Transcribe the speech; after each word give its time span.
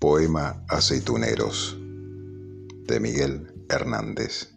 Poema 0.00 0.64
Aceituneros 0.70 1.76
de 1.78 3.00
Miguel 3.00 3.52
Hernández. 3.68 4.48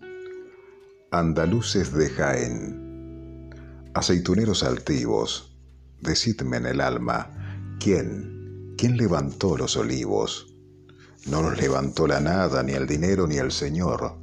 Andaluces 1.12 1.92
de 1.92 2.10
Jaén, 2.10 3.50
aceituneros 3.94 4.64
altivos, 4.64 5.54
decidme 6.00 6.56
en 6.56 6.68
el 6.68 6.80
alma, 6.80 7.76
¿quién, 7.78 8.74
quién 8.78 8.96
levantó 8.96 9.58
los 9.58 9.76
olivos? 9.76 10.56
No 11.26 11.42
los 11.42 11.58
levantó 11.58 12.08
la 12.08 12.22
nada, 12.22 12.64
ni 12.64 12.72
el 12.72 12.88
dinero, 12.88 13.28
ni 13.28 13.36
el 13.36 13.52
Señor, 13.52 14.18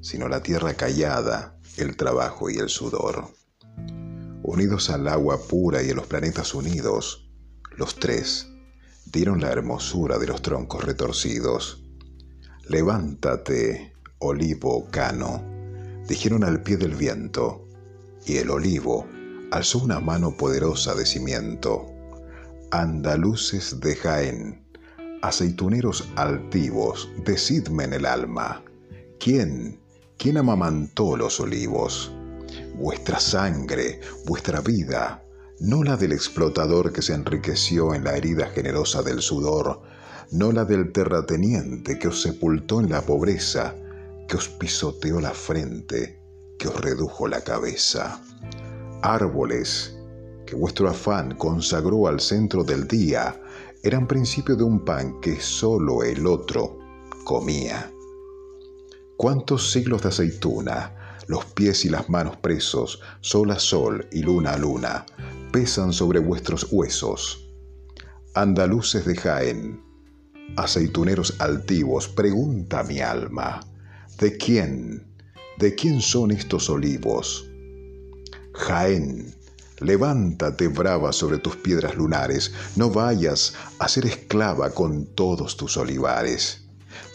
sino 0.00 0.28
la 0.28 0.40
tierra 0.40 0.74
callada, 0.74 1.58
el 1.78 1.96
trabajo 1.96 2.48
y 2.48 2.58
el 2.58 2.68
sudor. 2.68 3.24
Unidos 4.44 4.88
al 4.90 5.08
agua 5.08 5.36
pura 5.48 5.82
y 5.82 5.90
a 5.90 5.94
los 5.94 6.06
planetas 6.06 6.54
unidos, 6.54 7.28
los 7.76 7.96
tres, 7.96 8.49
dieron 9.12 9.40
la 9.40 9.50
hermosura 9.50 10.18
de 10.18 10.26
los 10.26 10.42
troncos 10.42 10.84
retorcidos. 10.84 11.82
Levántate, 12.68 13.92
olivo 14.18 14.88
cano, 14.90 15.42
dijeron 16.06 16.44
al 16.44 16.62
pie 16.62 16.76
del 16.76 16.94
viento, 16.94 17.66
y 18.24 18.36
el 18.36 18.50
olivo 18.50 19.06
alzó 19.50 19.78
una 19.78 20.00
mano 20.00 20.36
poderosa 20.36 20.94
de 20.94 21.06
cimiento. 21.06 21.86
Andaluces 22.70 23.80
de 23.80 23.96
Jaén, 23.96 24.64
aceituneros 25.22 26.08
altivos, 26.16 27.10
decidme 27.24 27.84
en 27.84 27.94
el 27.94 28.06
alma, 28.06 28.62
¿quién, 29.18 29.80
quién 30.18 30.36
amamantó 30.36 31.16
los 31.16 31.40
olivos? 31.40 32.12
Vuestra 32.76 33.18
sangre, 33.18 34.00
vuestra 34.26 34.60
vida, 34.60 35.22
no 35.60 35.82
la 35.82 35.96
del 35.96 36.12
explotador 36.12 36.92
que 36.92 37.02
se 37.02 37.12
enriqueció 37.12 37.94
en 37.94 38.04
la 38.04 38.16
herida 38.16 38.46
generosa 38.46 39.02
del 39.02 39.20
sudor, 39.20 39.82
no 40.30 40.52
la 40.52 40.64
del 40.64 40.90
terrateniente 40.90 41.98
que 41.98 42.08
os 42.08 42.22
sepultó 42.22 42.80
en 42.80 42.90
la 42.90 43.02
pobreza, 43.02 43.74
que 44.26 44.36
os 44.36 44.48
pisoteó 44.48 45.20
la 45.20 45.32
frente, 45.32 46.18
que 46.58 46.68
os 46.68 46.80
redujo 46.80 47.28
la 47.28 47.42
cabeza. 47.42 48.22
Árboles 49.02 49.96
que 50.50 50.56
vuestro 50.56 50.88
afán 50.88 51.36
consagró 51.36 52.08
al 52.08 52.20
centro 52.20 52.64
del 52.64 52.88
día, 52.88 53.40
eran 53.84 54.08
principio 54.08 54.56
de 54.56 54.64
un 54.64 54.84
pan 54.84 55.20
que 55.20 55.40
sólo 55.40 56.02
el 56.02 56.26
otro 56.26 56.76
comía. 57.24 57.92
¿Cuántos 59.16 59.70
siglos 59.70 60.02
de 60.02 60.08
aceituna, 60.08 61.18
los 61.28 61.44
pies 61.44 61.84
y 61.84 61.88
las 61.88 62.08
manos 62.08 62.36
presos, 62.38 63.00
sol 63.20 63.52
a 63.52 63.60
sol 63.60 64.08
y 64.10 64.22
luna 64.22 64.54
a 64.54 64.58
luna, 64.58 65.06
pesan 65.50 65.92
sobre 65.92 66.18
vuestros 66.18 66.68
huesos. 66.70 67.48
Andaluces 68.34 69.04
de 69.04 69.16
Jaén, 69.16 69.82
aceituneros 70.56 71.34
altivos, 71.40 72.08
pregunta 72.08 72.84
mi 72.84 73.00
alma, 73.00 73.60
¿de 74.18 74.36
quién, 74.36 75.06
de 75.58 75.74
quién 75.74 76.00
son 76.00 76.30
estos 76.30 76.70
olivos? 76.70 77.46
Jaén, 78.52 79.34
levántate 79.80 80.68
brava 80.68 81.12
sobre 81.12 81.38
tus 81.38 81.56
piedras 81.56 81.96
lunares, 81.96 82.52
no 82.76 82.90
vayas 82.90 83.54
a 83.78 83.88
ser 83.88 84.06
esclava 84.06 84.70
con 84.70 85.06
todos 85.06 85.56
tus 85.56 85.76
olivares. 85.76 86.64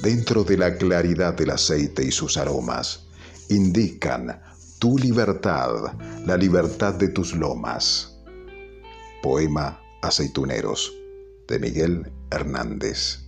Dentro 0.02 0.44
de 0.44 0.58
la 0.58 0.75
claridad 0.75 1.33
del 1.33 1.52
aceite 1.52 2.03
y 2.03 2.11
sus 2.11 2.38
aromas, 2.38 3.08
indican 3.49 4.42
tu 4.80 4.97
libertad, 4.97 5.94
la 6.25 6.36
libertad 6.36 6.95
de 6.95 7.09
tus 7.09 7.33
lomas. 7.33 8.14
Poema 9.25 9.81
Aceituneros 10.03 10.93
de 11.47 11.58
Miguel 11.58 12.13
Hernández. 12.30 13.24